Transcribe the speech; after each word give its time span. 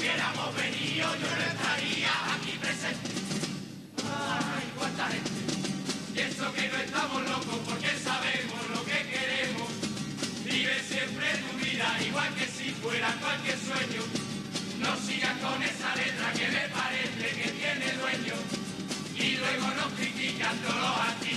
yo 0.00 1.06
no 1.06 1.42
estaría 1.52 2.12
aquí 2.34 2.52
presente. 2.58 3.10
Ay, 4.04 4.66
cuánta 4.78 5.08
gente. 5.08 5.30
Pienso 6.14 6.52
que 6.54 6.68
no 6.68 6.76
estamos 6.76 7.22
locos 7.28 7.58
porque 7.68 7.90
sabemos 8.02 8.60
lo 8.74 8.84
que 8.84 8.98
queremos. 9.12 9.68
Vive 10.44 10.76
siempre 10.88 11.26
tu 11.44 11.64
vida 11.64 11.86
igual 12.06 12.34
que 12.34 12.46
si 12.46 12.70
fuera 12.80 13.14
cualquier 13.20 13.58
sueño. 13.58 14.02
No 14.80 14.96
sigas 14.96 15.36
con 15.38 15.62
esa 15.62 15.94
letra 15.96 16.32
que 16.32 16.48
me 16.48 16.68
parece 16.68 17.26
que 17.38 17.48
tiene 17.60 17.92
dueño. 18.00 18.36
Y 19.16 19.36
luego 19.36 19.66
nos 19.76 19.92
critican 19.98 20.56
todos 20.58 20.76
los 20.76 20.96
artistas 20.98 21.29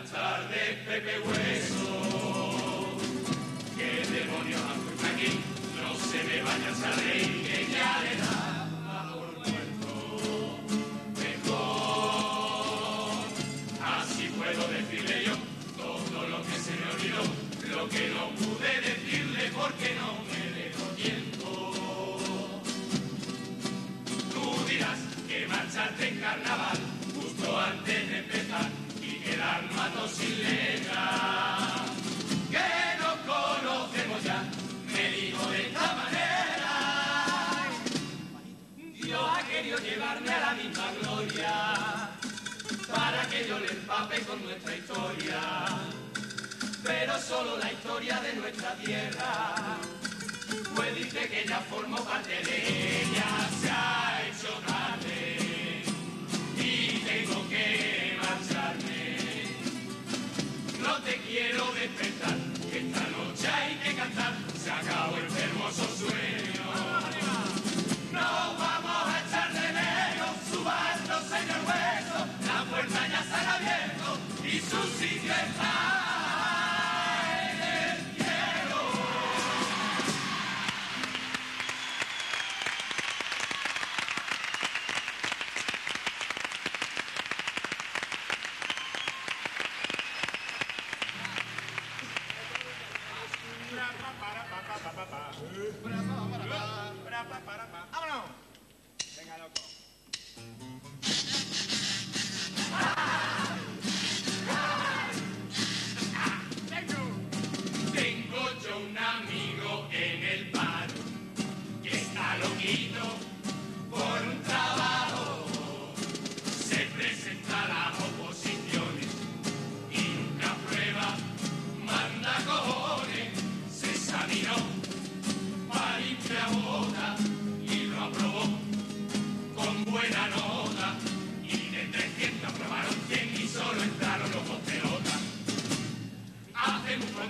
Buenas 0.00 0.18
tardes, 0.18 0.78
Pepe 0.86 1.20
Hueso. 1.20 1.92
¿Qué 3.76 4.02
demonios 4.10 4.60
puesto 4.82 5.06
aquí? 5.14 5.40
No 5.76 5.94
se 5.94 6.24
me 6.24 6.42
vayan 6.42 6.84
a 6.84 6.92
reír 7.02 7.49
empape 43.90 44.20
con 44.22 44.42
nuestra 44.44 44.76
historia. 44.76 45.40
Pero 46.84 47.18
solo 47.18 47.58
la 47.58 47.72
historia 47.72 48.20
de 48.20 48.34
nuestra 48.34 48.74
tierra. 48.76 49.78
Pues 50.76 50.94
dice 50.96 51.28
que 51.28 51.44
ya 51.46 51.58
formo 51.60 51.96
parte 52.04 52.30
de 52.30 53.02
ella, 53.02 53.48
se 53.60 53.70
ha 53.70 54.22
hecho 54.28 54.52
tarde 54.66 55.82
y 56.56 56.98
tengo 56.98 57.48
que 57.48 58.18
marcharme. 58.22 59.16
No 60.80 60.96
te 61.02 61.16
quiero 61.28 61.72
despertar, 61.72 62.36
que 62.70 62.78
esta 62.78 63.00
noche 63.10 63.48
hay 63.48 63.74
que 63.76 63.94
cantar, 63.96 64.34
se 64.56 64.70
acabó 64.70 65.16
el 65.16 65.36
hermoso 65.36 65.84
sueño. 65.98 66.29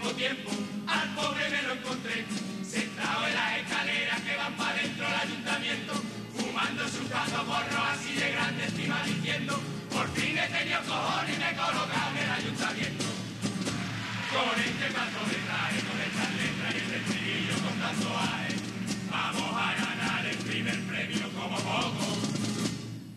Tiempo 0.09 0.51
al 0.87 1.09
pobre 1.15 1.51
me 1.51 1.63
lo 1.63 1.73
encontré 1.75 2.25
sentado 2.65 3.27
en 3.27 3.35
las 3.35 3.59
escaleras 3.59 4.21
que 4.23 4.37
van 4.37 4.55
para 4.55 4.75
dentro 4.75 5.05
del 5.05 5.15
ayuntamiento, 5.15 5.93
fumando 6.35 6.89
su 6.89 7.07
caso 7.09 7.45
porro 7.45 7.85
así 7.85 8.15
de 8.15 8.33
grande 8.33 8.65
encima 8.65 9.03
diciendo, 9.05 9.61
por 9.91 10.09
fin 10.13 10.39
he 10.39 10.49
tenido 10.49 10.81
cojones 10.89 11.37
y 11.37 11.39
me 11.39 11.51
he 11.51 11.55
colocado 11.55 12.11
en 12.17 12.19
el 12.25 12.31
ayuntamiento. 12.31 13.05
Con 14.33 14.57
este 14.61 14.87
paso 14.95 15.21
de 15.29 15.37
traje, 15.45 15.79
con 15.85 16.01
estas 16.01 16.31
letras 16.33 16.75
y 16.75 16.79
el 16.79 16.95
estribillo 17.01 17.55
con 17.61 17.75
tanto 17.81 18.09
aire, 18.09 18.57
vamos 19.11 19.53
a 19.53 19.75
ganar 19.75 20.27
el 20.27 20.37
primer 20.39 20.81
premio 20.89 21.29
como 21.35 21.57
poco. 21.57 22.19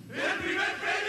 ¿El 0.10 0.38
primer 0.44 0.74
premio? 0.84 1.03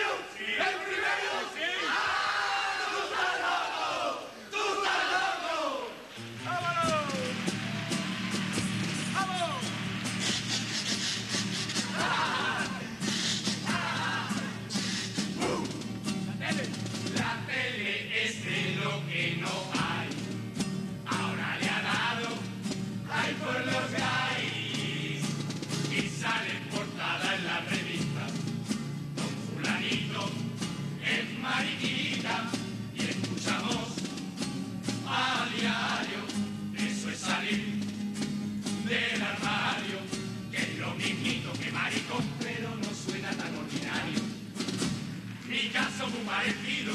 caso 45.74 46.06
muy 46.06 46.22
parecido. 46.22 46.94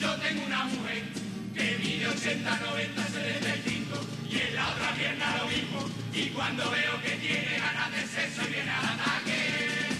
Yo 0.00 0.16
tengo 0.16 0.46
una 0.46 0.64
mujer 0.64 1.04
que 1.52 1.78
mide 1.84 2.08
80, 2.08 2.60
90, 2.64 3.06
75 3.08 4.00
y 4.30 4.38
en 4.40 4.54
la 4.56 4.68
otra 4.72 4.94
pierna 4.96 5.36
lo 5.36 5.46
mismo. 5.52 5.84
Y 6.14 6.30
cuando 6.32 6.70
veo 6.70 6.96
que 7.04 7.12
tiene 7.20 7.60
ganas 7.60 7.92
de 7.92 8.02
sexo 8.08 8.40
viene 8.48 8.70
al 8.70 8.86
ataque. 8.96 9.92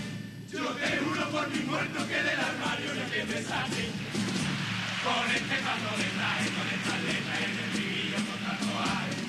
Yo 0.51 0.65
te 0.81 0.97
juro 0.97 1.31
por 1.31 1.47
mi 1.51 1.61
muerto 1.69 2.09
que 2.09 2.23
del 2.25 2.41
armario 2.41 2.95
no 2.97 3.05
que 3.13 3.25
me. 3.29 3.41
Con 5.07 5.27
este 5.31 5.57
paso 5.61 5.91
de 6.01 6.09
traje, 6.17 6.49
con 6.57 6.67
estas 6.73 6.99
letras 7.05 7.39
en 7.39 7.51
el 7.53 7.59
estribillo 7.69 8.19
contra 8.27 8.53
Roares, 8.65 9.21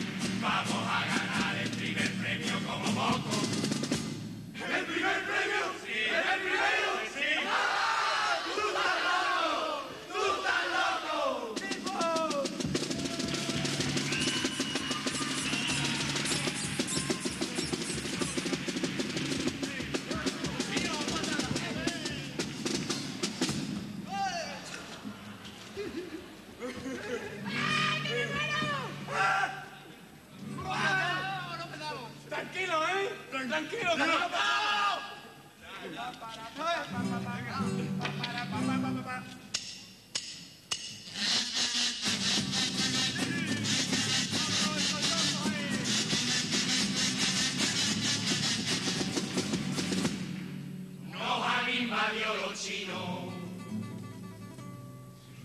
vamos 0.42 0.84
a 0.88 1.00
ganar 1.12 1.54
el 1.62 1.70
primer 1.70 2.12
premio 2.24 2.56
como 2.66 2.88
poco. 2.96 3.36
¡El 4.56 4.86
primer 4.86 5.20
premio! 5.28 5.64
¡Sí! 5.84 6.00
¡El 6.08 6.40
primer 6.42 6.77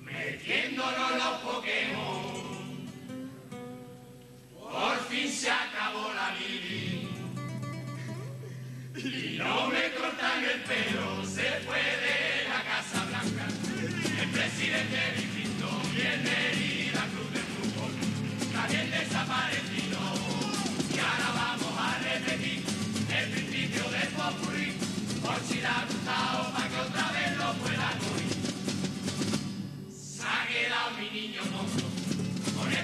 metiéndonos 0.05 1.11
los 1.13 1.35
Pokémon. 1.43 2.02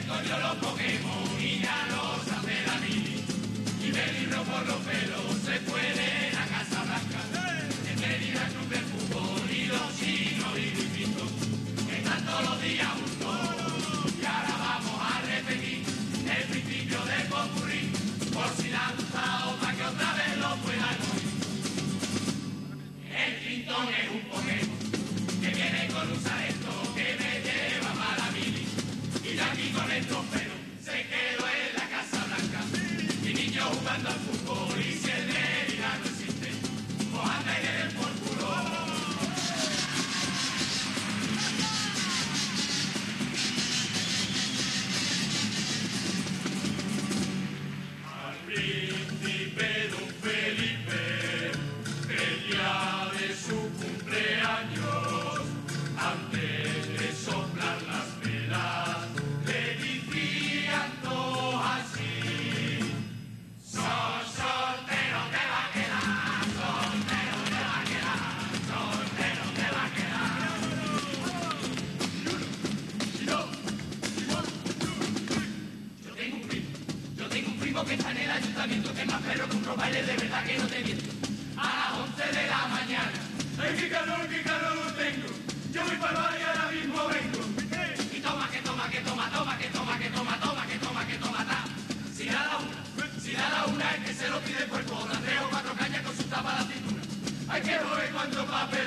Esto 0.09 0.39
los 0.39 0.57
Pokémon 0.57 1.39
y 1.39 1.61
ya 1.61 1.87
los 1.91 2.33
hace 2.33 2.57
la 2.67 2.77
mini. 2.81 3.23
Y 3.85 3.91
Belirro 3.91 4.43
por 4.43 4.67
los 4.67 4.81
pelos 4.81 5.37
se 5.45 5.61
puede 5.69 6.33
la 6.33 6.47
Casa 6.47 6.83
Blanca. 6.83 7.21
¡Hey! 7.35 7.93
En 7.93 8.01
Belirro 8.01 8.41
club 8.55 8.69
de 8.71 8.81
fútbol 8.89 9.51
y 9.51 9.67
los 9.67 9.89
chinos 10.01 10.53
y 10.57 10.65
los 10.65 10.81
Luisito. 10.81 11.25
Están 11.93 12.25
todos 12.25 12.43
los 12.49 12.63
días 12.63 12.89
juntos. 12.89 14.13
Y 14.19 14.25
ahora 14.25 14.57
vamos 14.59 14.99
a 14.99 15.21
repetir 15.21 15.85
el 15.85 16.45
principio 16.49 17.01
de 17.05 17.29
concurrir. 17.29 17.93
Por 18.33 18.49
si 18.57 18.71
la 18.71 18.93
duda 18.97 19.45
o 19.49 19.57
para 19.61 19.77
que 19.77 19.85
otra 19.85 20.13
vez 20.15 20.39
lo 20.39 20.57
pueda 20.65 20.89
coger. 21.05 21.29
El 23.13 23.33
Clinton 23.45 23.87
es 23.93 24.11
un 24.11 24.23
Pokémon. 24.31 24.68
Don't 30.09 30.35
make 30.35 30.48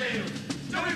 brasileiro, 0.02 0.26
não 0.72 0.82
vai 0.82 0.96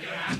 llorar. 0.00 0.33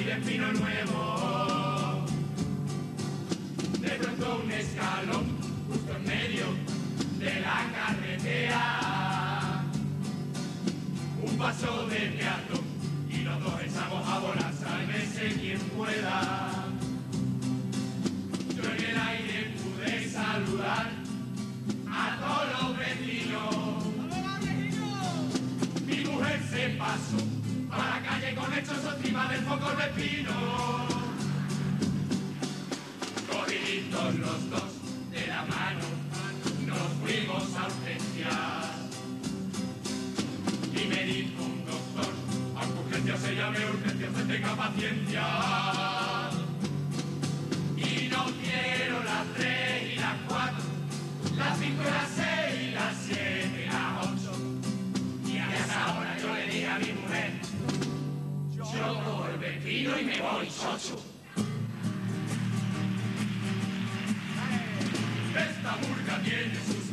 y 0.00 0.04
de 0.04 0.14
pino 0.16 0.52
nuevo. 0.52 2.04
De 3.80 3.90
pronto 3.90 4.40
un 4.44 4.50
escalón, 4.52 5.26
justo 5.68 5.96
en 5.96 6.04
medio 6.04 6.46
de 7.18 7.40
la 7.40 7.66
carretera. 7.74 9.64
Un 11.22 11.38
paso 11.38 11.86
de 11.88 11.98
peatón 12.16 12.67
tiempo 29.48 29.64
con 29.64 29.76
pino. 29.94 30.32
Corriditos 33.30 34.14
los 34.16 34.50
dos 34.50 35.10
de 35.10 35.26
la 35.26 35.42
mano, 35.44 35.84
nos 36.66 36.92
fuimos 37.00 37.42
a 37.56 37.66
urgencias. 37.66 38.68
Y 40.72 40.88
me 40.88 41.04
dijo 41.04 41.42
un 41.42 41.64
doctor, 41.64 42.12
a 42.56 42.80
urgencias 42.80 43.20
se 43.20 43.34
llame 43.34 43.58
urgencias, 43.70 44.16
se 44.16 44.24
tenga 44.24 44.56
paciencia. 44.56 45.47
Jesus. 66.66 66.87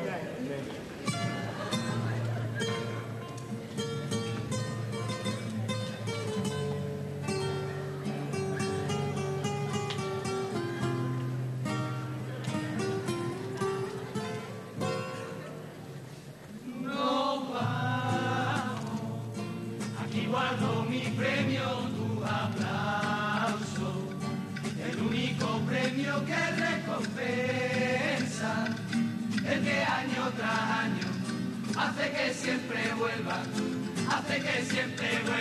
Right. 0.00 0.41
Siempre 34.72 35.31